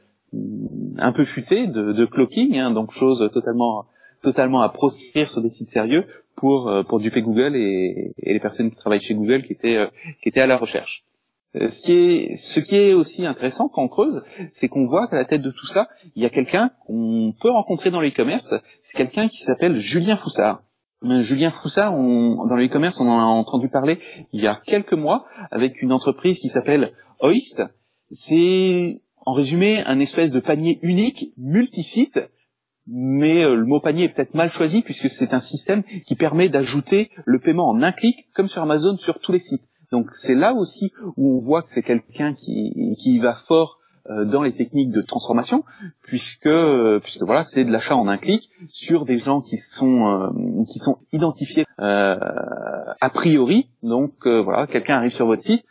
un 0.98 1.12
peu 1.12 1.24
futés 1.24 1.66
de, 1.66 1.92
de 1.92 2.04
clocking, 2.04 2.56
hein, 2.56 2.70
donc 2.70 2.92
chose 2.92 3.28
totalement 3.32 3.86
totalement 4.22 4.62
à 4.62 4.68
proscrire 4.68 5.28
sur 5.28 5.42
des 5.42 5.50
sites 5.50 5.68
sérieux 5.68 6.04
pour 6.36 6.68
euh, 6.68 6.82
pour 6.82 7.00
duper 7.00 7.22
Google 7.22 7.56
et, 7.56 8.14
et, 8.18 8.32
les 8.32 8.40
personnes 8.40 8.70
qui 8.70 8.76
travaillent 8.76 9.02
chez 9.02 9.14
Google 9.14 9.42
qui 9.42 9.52
étaient 9.52 9.78
euh, 9.78 9.86
qui 10.22 10.28
étaient 10.28 10.40
à 10.40 10.46
la 10.46 10.56
recherche. 10.56 11.05
Ce 11.58 11.82
qui 11.82 11.92
est 11.92 12.36
ce 12.36 12.60
qui 12.60 12.76
est 12.76 12.92
aussi 12.92 13.24
intéressant 13.24 13.68
quand 13.68 13.82
on 13.82 13.88
creuse, 13.88 14.22
c'est 14.52 14.68
qu'on 14.68 14.84
voit 14.84 15.06
qu'à 15.08 15.16
la 15.16 15.24
tête 15.24 15.42
de 15.42 15.50
tout 15.50 15.66
ça, 15.66 15.88
il 16.14 16.22
y 16.22 16.26
a 16.26 16.30
quelqu'un 16.30 16.70
qu'on 16.86 17.34
peut 17.40 17.50
rencontrer 17.50 17.90
dans 17.90 18.00
l'e-commerce. 18.00 18.54
C'est 18.80 18.96
quelqu'un 18.96 19.28
qui 19.28 19.38
s'appelle 19.38 19.76
Julien 19.76 20.16
Foussard. 20.16 20.62
Euh, 21.04 21.22
Julien 21.22 21.50
Froussard, 21.50 21.92
dans 21.92 22.56
le 22.56 22.66
e-commerce, 22.66 23.00
on 23.00 23.08
en 23.08 23.18
a 23.18 23.24
entendu 23.24 23.68
parler 23.68 23.98
il 24.32 24.42
y 24.42 24.46
a 24.46 24.60
quelques 24.66 24.94
mois 24.94 25.26
avec 25.50 25.82
une 25.82 25.92
entreprise 25.92 26.40
qui 26.40 26.48
s'appelle 26.48 26.92
Oist. 27.20 27.62
C'est 28.10 29.02
en 29.24 29.32
résumé 29.32 29.82
un 29.84 29.98
espèce 29.98 30.32
de 30.32 30.40
panier 30.40 30.78
unique, 30.82 31.32
multisite, 31.36 32.20
mais 32.86 33.44
euh, 33.44 33.56
le 33.56 33.66
mot 33.66 33.80
panier 33.80 34.04
est 34.04 34.08
peut-être 34.08 34.34
mal 34.34 34.50
choisi 34.50 34.82
puisque 34.82 35.10
c'est 35.10 35.34
un 35.34 35.40
système 35.40 35.82
qui 36.06 36.14
permet 36.14 36.48
d'ajouter 36.48 37.10
le 37.24 37.40
paiement 37.40 37.68
en 37.68 37.82
un 37.82 37.92
clic, 37.92 38.28
comme 38.34 38.48
sur 38.48 38.62
Amazon, 38.62 38.96
sur 38.96 39.18
tous 39.18 39.32
les 39.32 39.40
sites. 39.40 39.64
Donc 39.92 40.12
c'est 40.12 40.34
là 40.34 40.54
aussi 40.54 40.92
où 41.16 41.36
on 41.36 41.38
voit 41.38 41.62
que 41.62 41.70
c'est 41.70 41.82
quelqu'un 41.82 42.34
qui, 42.34 42.96
qui 42.98 43.18
va 43.18 43.34
fort 43.34 43.78
euh, 44.10 44.24
dans 44.24 44.42
les 44.42 44.52
techniques 44.52 44.90
de 44.90 45.02
transformation, 45.02 45.64
puisque 46.02 46.46
euh, 46.46 47.00
puisque 47.00 47.22
voilà, 47.22 47.42
c'est 47.42 47.64
de 47.64 47.72
l'achat 47.72 47.96
en 47.96 48.06
un 48.06 48.18
clic 48.18 48.50
sur 48.68 49.04
des 49.04 49.18
gens 49.18 49.40
qui 49.40 49.56
sont 49.56 50.06
euh, 50.06 50.64
qui 50.68 50.78
sont 50.78 50.98
identifiés 51.12 51.64
a 51.78 53.10
priori. 53.12 53.68
Donc 53.82 54.26
voilà, 54.26 54.66
quelqu'un 54.66 54.96
arrive 54.96 55.10
sur 55.10 55.26
votre 55.26 55.42
site, 55.42 55.64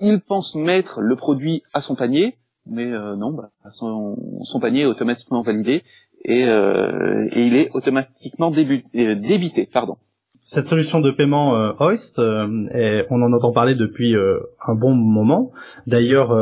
il 0.00 0.20
pense 0.20 0.54
mettre 0.54 1.00
le 1.00 1.16
produit 1.16 1.62
à 1.74 1.80
son 1.82 1.94
panier, 1.94 2.38
mais 2.66 2.86
non, 2.86 3.32
bah, 3.32 3.50
son, 3.72 4.16
son, 4.42 4.60
panier 4.60 4.82
est 4.82 4.86
automatiquement 4.86 5.42
validé 5.42 5.82
et, 6.24 6.42
et 6.42 7.46
il 7.46 7.56
est 7.56 7.70
automatiquement 7.74 8.50
débité. 8.50 9.68
Pardon. 9.70 9.96
Cette 10.44 10.66
solution 10.66 10.98
de 10.98 11.12
paiement 11.12 11.56
euh, 11.56 11.70
euh, 12.18 13.02
on 13.10 13.22
en 13.22 13.32
entend 13.32 13.52
parler 13.52 13.76
depuis 13.76 14.16
euh, 14.16 14.40
un 14.66 14.74
bon 14.74 14.92
moment. 14.92 15.52
D'ailleurs, 15.86 16.36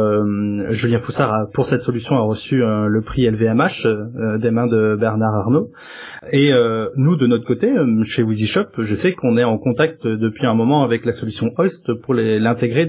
Julien 0.71 0.99
Foussard 0.99 1.50
pour 1.52 1.66
cette 1.66 1.83
solution 1.83 2.16
a 2.16 2.23
reçu 2.23 2.61
le 2.61 3.02
prix 3.02 3.28
LVMH 3.28 3.87
des 4.40 4.50
mains 4.50 4.66
de 4.69 4.97
Bernard 4.99 5.35
Arnault. 5.35 5.71
Et 6.33 6.50
nous, 6.97 7.16
de 7.16 7.26
notre 7.26 7.45
côté, 7.45 7.71
chez 8.04 8.23
WeezyShop, 8.23 8.69
je 8.78 8.95
sais 8.95 9.12
qu'on 9.12 9.37
est 9.37 9.45
en 9.45 9.59
contact 9.59 10.07
depuis 10.07 10.47
un 10.47 10.54
moment 10.54 10.83
avec 10.83 11.04
la 11.04 11.12
solution 11.12 11.52
Hoist 11.59 11.92
pour 11.92 12.14
l'intégrer 12.14 12.88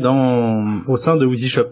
au 0.87 0.95
sein 0.95 1.17
de 1.17 1.25
WeezyShop. 1.25 1.71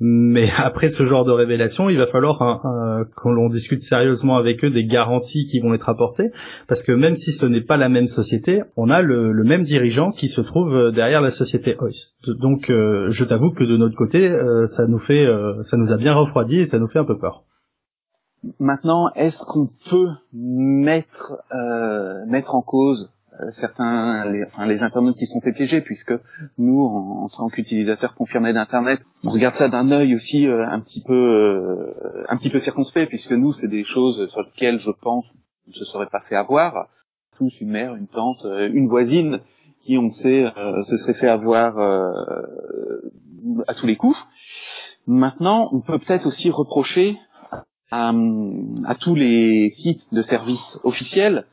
Mais 0.00 0.50
après 0.56 0.88
ce 0.88 1.04
genre 1.04 1.24
de 1.24 1.32
révélation, 1.32 1.88
il 1.88 1.98
va 1.98 2.06
falloir 2.06 2.40
hein, 2.42 3.04
qu'on 3.16 3.32
l'on 3.32 3.48
discute 3.48 3.80
sérieusement 3.80 4.36
avec 4.36 4.64
eux 4.64 4.70
des 4.70 4.86
garanties 4.86 5.46
qui 5.46 5.60
vont 5.60 5.74
être 5.74 5.88
apportées, 5.88 6.30
parce 6.68 6.82
que 6.82 6.92
même 6.92 7.14
si 7.14 7.32
ce 7.32 7.46
n'est 7.46 7.62
pas 7.62 7.76
la 7.76 7.88
même 7.88 8.06
société, 8.06 8.62
on 8.76 8.90
a 8.90 9.02
le, 9.02 9.32
même 9.44 9.64
dirigeant 9.64 10.10
qui 10.10 10.28
se 10.28 10.40
trouve 10.40 10.92
derrière 10.92 11.20
la 11.20 11.30
société 11.30 11.76
Hoist. 11.80 12.16
Donc, 12.40 12.70
euh, 12.70 13.06
je 13.08 13.24
t'avoue 13.24 13.50
que 13.50 13.64
de 13.64 13.76
notre 13.76 13.96
côté, 13.96 14.30
euh, 14.30 14.66
ça 14.66 14.86
nous 14.86 14.98
fait, 14.98 15.24
euh, 15.24 15.60
ça 15.62 15.76
nous 15.76 15.92
a 15.92 15.96
bien 15.96 16.14
refroidi 16.14 16.60
et 16.60 16.66
ça 16.66 16.78
nous 16.78 16.88
fait 16.88 16.98
un 16.98 17.04
peu 17.04 17.18
peur. 17.18 17.44
Maintenant, 18.60 19.08
est-ce 19.16 19.44
qu'on 19.44 19.66
peut 19.90 20.10
mettre 20.32 21.38
mettre 22.28 22.54
en 22.54 22.62
cause 22.62 23.10
euh, 23.10 23.17
certains, 23.50 24.30
les, 24.30 24.44
enfin 24.44 24.66
les 24.66 24.82
internautes 24.82 25.16
qui 25.16 25.26
sont 25.26 25.40
fait 25.40 25.52
piéger, 25.52 25.80
puisque 25.80 26.14
nous, 26.58 26.80
en, 26.82 27.28
tant 27.28 27.48
qu'utilisateurs 27.48 28.14
confirmés 28.14 28.52
d'internet, 28.52 29.00
on 29.24 29.30
regarde 29.30 29.54
ça 29.54 29.68
d'un 29.68 29.90
œil 29.90 30.14
aussi 30.14 30.48
euh, 30.48 30.66
un 30.68 30.80
petit 30.80 31.02
peu, 31.02 31.14
euh, 31.14 32.24
un 32.28 32.36
petit 32.36 32.50
peu 32.50 32.60
circonspect, 32.60 33.08
puisque 33.08 33.32
nous, 33.32 33.52
c'est 33.52 33.68
des 33.68 33.84
choses 33.84 34.28
sur 34.30 34.42
lesquelles 34.42 34.78
je 34.78 34.90
pense 34.90 35.24
ne 35.66 35.72
se 35.72 35.84
serait 35.84 36.08
pas 36.08 36.20
fait 36.20 36.36
avoir. 36.36 36.88
Tous 37.36 37.60
une 37.60 37.70
mère, 37.70 37.94
une 37.94 38.08
tante, 38.08 38.44
une 38.44 38.88
voisine, 38.88 39.40
qui 39.82 39.96
on 39.96 40.10
sait 40.10 40.44
se 40.82 40.96
serait 40.96 41.14
fait 41.14 41.28
avoir 41.28 41.78
à 43.68 43.74
tous 43.74 43.86
les 43.86 43.94
coups. 43.94 44.26
Maintenant, 45.06 45.68
on 45.72 45.80
peut 45.80 45.98
peut-être 45.98 46.26
aussi 46.26 46.50
reprocher 46.50 47.16
à, 47.92 48.12
à 48.86 48.94
tous 48.96 49.14
les 49.14 49.70
sites 49.70 50.12
de 50.12 50.20
services 50.20 50.80
officiels 50.82 51.44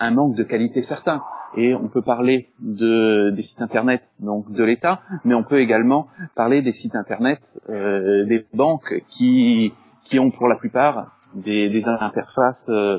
un 0.00 0.10
manque 0.10 0.36
de 0.36 0.44
qualité 0.44 0.82
certain. 0.82 1.22
Et 1.56 1.74
on 1.74 1.88
peut 1.88 2.02
parler 2.02 2.48
de, 2.58 3.30
des 3.30 3.42
sites 3.42 3.62
internet 3.62 4.02
donc 4.18 4.50
de 4.50 4.64
l'État, 4.64 5.02
mais 5.24 5.34
on 5.34 5.44
peut 5.44 5.60
également 5.60 6.08
parler 6.34 6.62
des 6.62 6.72
sites 6.72 6.96
internet 6.96 7.40
euh, 7.68 8.24
des 8.26 8.44
banques 8.52 9.04
qui 9.08 9.72
qui 10.04 10.18
ont 10.18 10.30
pour 10.30 10.48
la 10.48 10.56
plupart 10.56 11.16
des, 11.34 11.68
des 11.68 11.88
interfaces 11.88 12.68
euh, 12.68 12.98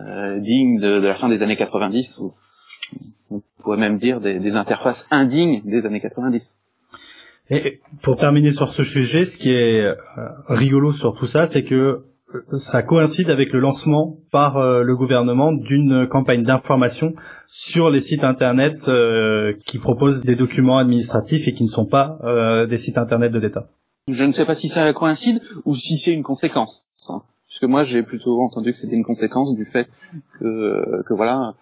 euh, 0.00 0.40
dignes 0.40 0.80
de, 0.80 1.00
de, 1.00 1.06
la 1.06 1.14
fin 1.14 1.28
des 1.28 1.42
années 1.42 1.56
90, 1.56 2.18
ou 2.20 2.30
on 3.34 3.42
pourrait 3.62 3.78
même 3.78 3.98
dire 3.98 4.20
des, 4.20 4.38
des 4.38 4.56
interfaces 4.56 5.06
indignes 5.10 5.62
des 5.64 5.84
années 5.84 6.00
90. 6.00 6.54
Et 7.50 7.80
pour 8.02 8.16
terminer 8.16 8.52
sur 8.52 8.70
ce 8.70 8.84
sujet, 8.84 9.24
ce 9.24 9.36
qui 9.36 9.50
est 9.50 9.80
euh, 9.80 9.94
rigolo 10.48 10.92
sur 10.92 11.14
tout 11.14 11.26
ça, 11.26 11.46
c'est 11.46 11.64
que 11.64 12.04
ça 12.58 12.82
coïncide 12.82 13.30
avec 13.30 13.52
le 13.52 13.60
lancement 13.60 14.16
par 14.30 14.56
euh, 14.56 14.82
le 14.82 14.96
gouvernement 14.96 15.52
d'une 15.52 16.06
campagne 16.08 16.42
d'information 16.42 17.14
sur 17.46 17.90
les 17.90 18.00
sites 18.00 18.24
internet 18.24 18.88
euh, 18.88 19.54
qui 19.66 19.78
proposent 19.78 20.22
des 20.22 20.36
documents 20.36 20.78
administratifs 20.78 21.48
et 21.48 21.54
qui 21.54 21.62
ne 21.62 21.68
sont 21.68 21.86
pas 21.86 22.18
euh, 22.24 22.66
des 22.66 22.78
sites 22.78 22.98
internet 22.98 23.32
de 23.32 23.38
l'État. 23.38 23.68
Je 24.08 24.24
ne 24.24 24.32
sais 24.32 24.44
pas 24.44 24.54
si 24.54 24.68
ça 24.68 24.92
coïncide 24.92 25.40
ou 25.64 25.74
si 25.74 25.96
c'est 25.96 26.12
une 26.12 26.22
conséquence. 26.22 26.86
Hein. 27.08 27.22
Puisque 27.46 27.64
moi 27.64 27.84
j'ai 27.84 28.02
plutôt 28.02 28.40
entendu 28.42 28.72
que 28.72 28.76
c'était 28.76 28.96
une 28.96 29.04
conséquence 29.04 29.54
du 29.54 29.64
fait 29.64 29.88
que, 30.38 31.02
que 31.06 31.14
voilà, 31.14 31.54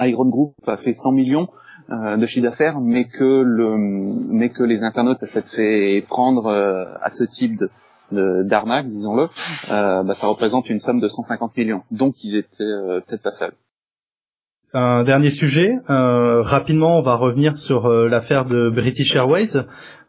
Iron 0.00 0.28
Group 0.28 0.54
a 0.66 0.76
fait 0.76 0.92
100 0.92 1.12
millions 1.12 1.48
de 1.90 2.24
chiffre 2.26 2.44
d'affaires, 2.44 2.80
mais 2.80 3.04
que 3.06 3.42
le, 3.42 3.76
mais 3.76 4.50
que 4.50 4.62
les 4.62 4.82
internautes 4.84 5.24
s'est 5.24 5.42
fait 5.42 6.04
prendre 6.06 6.48
à 6.48 7.10
ce 7.10 7.24
type 7.24 7.58
de, 7.58 7.70
d'arnaque, 8.12 8.88
disons-le, 8.88 9.24
euh, 9.70 10.02
bah, 10.02 10.14
ça 10.14 10.26
représente 10.26 10.68
une 10.70 10.78
somme 10.78 11.00
de 11.00 11.08
150 11.08 11.56
millions. 11.56 11.82
Donc 11.90 12.22
ils 12.24 12.36
étaient 12.36 12.62
euh, 12.62 13.00
peut-être 13.06 13.22
pas 13.22 13.30
seuls. 13.30 13.52
Un 14.74 15.04
dernier 15.04 15.30
sujet, 15.30 15.74
euh, 15.90 16.40
rapidement 16.40 16.98
on 16.98 17.02
va 17.02 17.16
revenir 17.16 17.56
sur 17.56 17.88
l'affaire 17.88 18.46
de 18.46 18.70
British 18.70 19.14
Airways. 19.14 19.58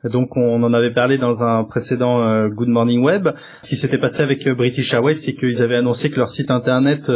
Donc 0.05 0.38
on 0.38 0.63
en 0.63 0.74
avait 0.74 0.93
parlé 0.93 1.17
dans 1.17 1.43
un 1.43 1.65
précédent 1.65 2.48
Good 2.48 2.69
Morning 2.69 3.03
Web. 3.03 3.27
Ce 3.62 3.69
qui 3.69 3.75
s'était 3.75 3.98
passé 3.98 4.24
avec 4.24 4.48
British 4.48 4.93
Airways, 4.93 5.15
c'est 5.15 5.33
qu'ils 5.33 5.62
avaient 5.62 5.75
annoncé 5.75 6.10
que 6.10 6.15
leur 6.15 6.27
site 6.27 6.50
internet 6.50 7.12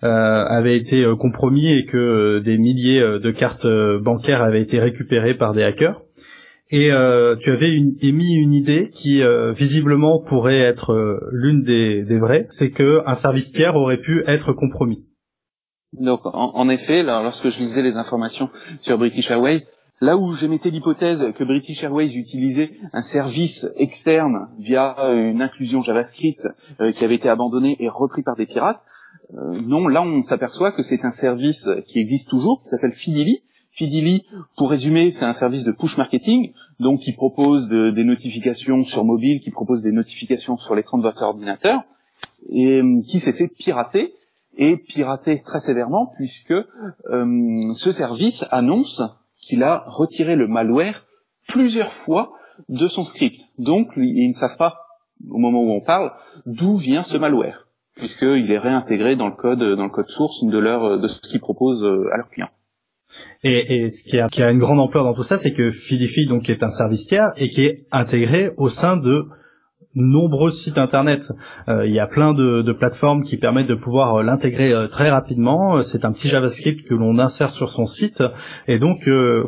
avait 0.00 0.76
été 0.76 1.04
compromis 1.18 1.70
et 1.70 1.84
que 1.84 2.38
des 2.38 2.56
milliers 2.56 3.00
de 3.00 3.30
cartes 3.30 3.66
bancaires 4.02 4.42
avaient 4.42 4.62
été 4.62 4.80
récupérées 4.80 5.34
par 5.34 5.52
des 5.52 5.62
hackers 5.62 6.00
et 6.70 6.92
euh, 6.92 7.36
tu 7.36 7.50
avais 7.50 7.72
émis 8.00 8.34
une 8.34 8.52
idée 8.52 8.90
qui 8.90 9.22
euh, 9.22 9.52
visiblement 9.52 10.22
pourrait 10.22 10.60
être 10.60 10.92
euh, 10.92 11.18
l'une 11.32 11.62
des, 11.62 12.18
vraies, 12.18 12.46
c'est 12.50 12.70
que 12.70 13.00
un 13.06 13.14
service 13.14 13.52
tiers 13.52 13.74
aurait 13.74 14.00
pu 14.00 14.22
être 14.28 14.52
compromis. 14.52 15.04
Donc 15.92 16.20
en, 16.24 16.68
effet, 16.68 17.02
lorsque 17.02 17.50
je 17.50 17.58
lisais 17.58 17.82
les 17.82 17.96
informations 17.96 18.48
sur 18.80 18.96
British 18.96 19.28
Airways, 19.28 19.62
là 20.00 20.16
où 20.16 20.32
j'émettais 20.32 20.70
l'hypothèse 20.70 21.32
que 21.34 21.42
British 21.42 21.82
Airways 21.82 22.14
utilisait 22.14 22.70
un 22.92 23.00
service 23.00 23.68
externe 23.76 24.50
via 24.60 24.94
une 25.10 25.42
inclusion 25.42 25.82
JavaScript 25.82 26.46
qui 26.94 27.04
avait 27.04 27.16
été 27.16 27.28
abandonné 27.28 27.76
et 27.80 27.88
repris 27.88 28.22
par 28.22 28.36
des 28.36 28.46
pirates, 28.46 28.80
non, 29.32 29.88
là 29.88 30.02
on 30.02 30.22
s'aperçoit 30.22 30.70
que 30.70 30.84
c'est 30.84 31.04
un 31.04 31.10
service 31.10 31.68
qui 31.88 31.98
existe 31.98 32.30
toujours, 32.30 32.60
qui 32.62 32.68
s'appelle 32.68 32.92
Fidili, 32.92 33.42
Fidili, 33.72 34.26
pour 34.56 34.70
résumer, 34.70 35.10
c'est 35.10 35.24
un 35.24 35.32
service 35.32 35.64
de 35.64 35.72
push 35.72 35.96
marketing, 35.96 36.52
donc 36.80 37.00
qui 37.00 37.12
propose 37.12 37.68
des 37.68 38.04
notifications 38.04 38.80
sur 38.80 39.04
mobile, 39.04 39.40
qui 39.40 39.50
propose 39.50 39.82
des 39.82 39.92
notifications 39.92 40.56
sur 40.56 40.74
l'écran 40.74 40.98
de 40.98 41.02
votre 41.02 41.22
ordinateur, 41.22 41.80
et 42.48 42.80
euh, 42.80 43.00
qui 43.06 43.20
s'est 43.20 43.32
fait 43.32 43.48
pirater, 43.48 44.14
et 44.56 44.76
pirater 44.76 45.42
très 45.42 45.60
sévèrement, 45.60 46.12
puisque 46.16 46.52
euh, 46.52 47.72
ce 47.74 47.92
service 47.92 48.44
annonce 48.50 49.02
qu'il 49.40 49.62
a 49.62 49.84
retiré 49.86 50.36
le 50.36 50.48
malware 50.48 51.06
plusieurs 51.46 51.92
fois 51.92 52.32
de 52.68 52.86
son 52.88 53.04
script. 53.04 53.40
Donc, 53.58 53.92
ils 53.96 54.28
ne 54.28 54.34
savent 54.34 54.56
pas, 54.56 54.86
au 55.30 55.38
moment 55.38 55.62
où 55.62 55.70
on 55.70 55.80
parle, 55.80 56.12
d'où 56.44 56.76
vient 56.76 57.04
ce 57.04 57.16
malware, 57.16 57.68
puisqu'il 57.94 58.50
est 58.50 58.58
réintégré 58.58 59.16
dans 59.16 59.28
le 59.28 59.36
code, 59.36 59.62
dans 59.62 59.84
le 59.84 59.90
code 59.90 60.08
source 60.08 60.44
de 60.44 60.58
leur, 60.58 60.98
de 60.98 61.06
ce 61.06 61.20
qu'ils 61.28 61.40
proposent 61.40 61.84
euh, 61.84 62.12
à 62.12 62.16
leurs 62.16 62.28
clients. 62.28 62.50
Et, 63.42 63.88
ce 63.88 64.02
qui 64.04 64.42
a, 64.42 64.50
une 64.50 64.58
grande 64.58 64.80
ampleur 64.80 65.04
dans 65.04 65.14
tout 65.14 65.22
ça, 65.22 65.38
c'est 65.38 65.52
que 65.52 65.70
Filify 65.70 66.26
donc 66.26 66.50
est 66.50 66.62
un 66.62 66.68
service 66.68 67.06
tiers 67.06 67.30
et 67.36 67.48
qui 67.48 67.64
est 67.64 67.86
intégré 67.90 68.50
au 68.56 68.68
sein 68.68 68.96
de 68.96 69.28
nombreux 69.94 70.50
sites 70.50 70.78
internet. 70.78 71.32
Euh, 71.68 71.86
il 71.86 71.92
y 71.92 71.98
a 71.98 72.06
plein 72.06 72.32
de, 72.32 72.62
de, 72.62 72.72
plateformes 72.72 73.24
qui 73.24 73.36
permettent 73.36 73.66
de 73.66 73.74
pouvoir 73.74 74.16
euh, 74.16 74.22
l'intégrer 74.22 74.72
euh, 74.72 74.86
très 74.86 75.10
rapidement. 75.10 75.82
C'est 75.82 76.04
un 76.04 76.12
petit 76.12 76.28
JavaScript 76.28 76.86
que 76.86 76.94
l'on 76.94 77.18
insère 77.18 77.50
sur 77.50 77.70
son 77.70 77.84
site 77.84 78.22
et 78.68 78.78
donc 78.78 78.98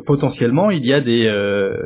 potentiellement 0.05 0.71
il 0.71 0.85
y 0.85 0.93
a 0.93 0.99
des, 0.99 1.23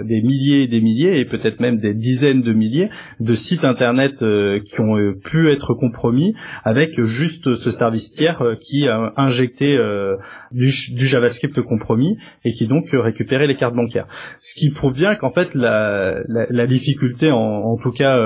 des 0.03 0.21
milliers 0.21 0.63
et 0.63 0.67
des 0.67 0.81
milliers 0.81 1.19
et 1.19 1.25
peut-être 1.25 1.59
même 1.59 1.77
des 1.77 1.93
dizaines 1.93 2.41
de 2.41 2.53
milliers 2.53 2.89
de 3.19 3.33
sites 3.33 3.63
internet 3.63 4.17
qui 4.19 4.81
ont 4.81 5.13
pu 5.23 5.51
être 5.51 5.73
compromis 5.73 6.33
avec 6.63 7.01
juste 7.01 7.55
ce 7.55 7.71
service 7.71 8.13
tiers 8.13 8.41
qui 8.61 8.87
a 8.87 9.13
injecté 9.17 9.77
du, 10.51 10.71
du, 10.93 11.05
JavaScript 11.05 11.61
compromis 11.61 12.17
et 12.45 12.51
qui 12.51 12.67
donc 12.67 12.89
récupérait 12.91 13.47
les 13.47 13.55
cartes 13.55 13.75
bancaires. 13.75 14.07
Ce 14.39 14.55
qui 14.59 14.69
prouve 14.71 14.93
bien 14.93 15.15
qu'en 15.15 15.31
fait 15.31 15.53
la, 15.53 16.21
la, 16.27 16.45
la 16.49 16.67
difficulté 16.67 17.31
en, 17.31 17.37
en 17.37 17.77
tout 17.77 17.91
cas 17.91 18.17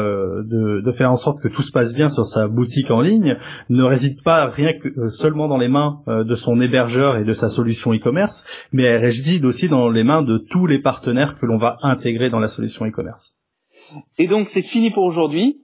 de, 0.43 0.91
faire 0.91 1.11
en 1.11 1.15
sorte 1.15 1.41
que 1.41 1.47
tout 1.47 1.61
se 1.61 1.71
passe 1.71 1.93
bien 1.93 2.09
sur 2.09 2.25
sa 2.25 2.47
boutique 2.47 2.91
en 2.91 3.01
ligne 3.01 3.37
ne 3.69 3.83
réside 3.83 4.21
pas 4.23 4.45
rien 4.47 4.73
que 4.77 4.89
euh, 4.89 5.07
seulement 5.09 5.47
dans 5.47 5.57
les 5.57 5.67
mains 5.67 6.01
euh, 6.07 6.23
de 6.23 6.35
son 6.35 6.59
hébergeur 6.61 7.17
et 7.17 7.23
de 7.23 7.31
sa 7.31 7.49
solution 7.49 7.93
e-commerce, 7.93 8.45
mais 8.71 8.83
elle 8.83 9.01
réside 9.01 9.45
aussi 9.45 9.69
dans 9.69 9.89
les 9.89 10.03
mains 10.03 10.21
de 10.21 10.37
tous 10.37 10.67
les 10.67 10.81
partenaires 10.81 11.37
que 11.39 11.45
l'on 11.45 11.57
va 11.57 11.77
intégrer 11.81 12.29
dans 12.29 12.39
la 12.39 12.49
solution 12.49 12.85
e-commerce. 12.85 13.35
Et 14.17 14.27
donc 14.27 14.49
c'est 14.49 14.61
fini 14.61 14.89
pour 14.89 15.03
aujourd'hui. 15.03 15.61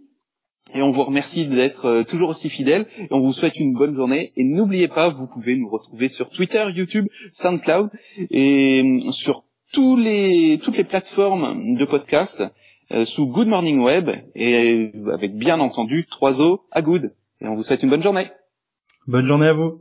Et 0.74 0.82
on 0.82 0.92
vous 0.92 1.04
remercie 1.04 1.48
d'être 1.48 1.86
euh, 1.86 2.04
toujours 2.04 2.30
aussi 2.30 2.50
fidèles. 2.50 2.88
Et 2.98 3.08
on 3.12 3.20
vous 3.20 3.32
souhaite 3.32 3.58
une 3.58 3.74
bonne 3.74 3.96
journée. 3.96 4.34
Et 4.36 4.44
n'oubliez 4.44 4.90
pas, 4.90 5.08
vous 5.08 5.28
pouvez 5.28 5.58
nous 5.58 5.70
retrouver 5.70 6.10
sur 6.10 6.30
Twitter, 6.30 6.64
YouTube, 6.76 7.08
SoundCloud 7.32 7.90
et 8.32 8.84
sur 9.12 9.46
toutes 9.72 10.04
les 10.04 10.60
plateformes 10.90 11.76
de 11.76 11.86
podcast. 11.86 12.44
Euh, 12.94 13.04
sous 13.04 13.28
Good 13.28 13.50
Morning 13.50 13.82
Web 13.82 14.10
et 14.34 14.92
avec 15.12 15.36
bien 15.36 15.60
entendu 15.60 16.06
trois 16.06 16.40
os 16.40 16.60
à 16.72 16.82
good. 16.82 17.14
Et 17.42 17.48
on 17.48 17.54
vous 17.54 17.64
souhaite 17.64 17.84
une 17.84 17.90
bonne 17.90 18.04
journée. 18.04 18.28
Bonne 19.08 19.26
journée 19.26 19.48
à 19.48 19.54
vous. 19.54 19.74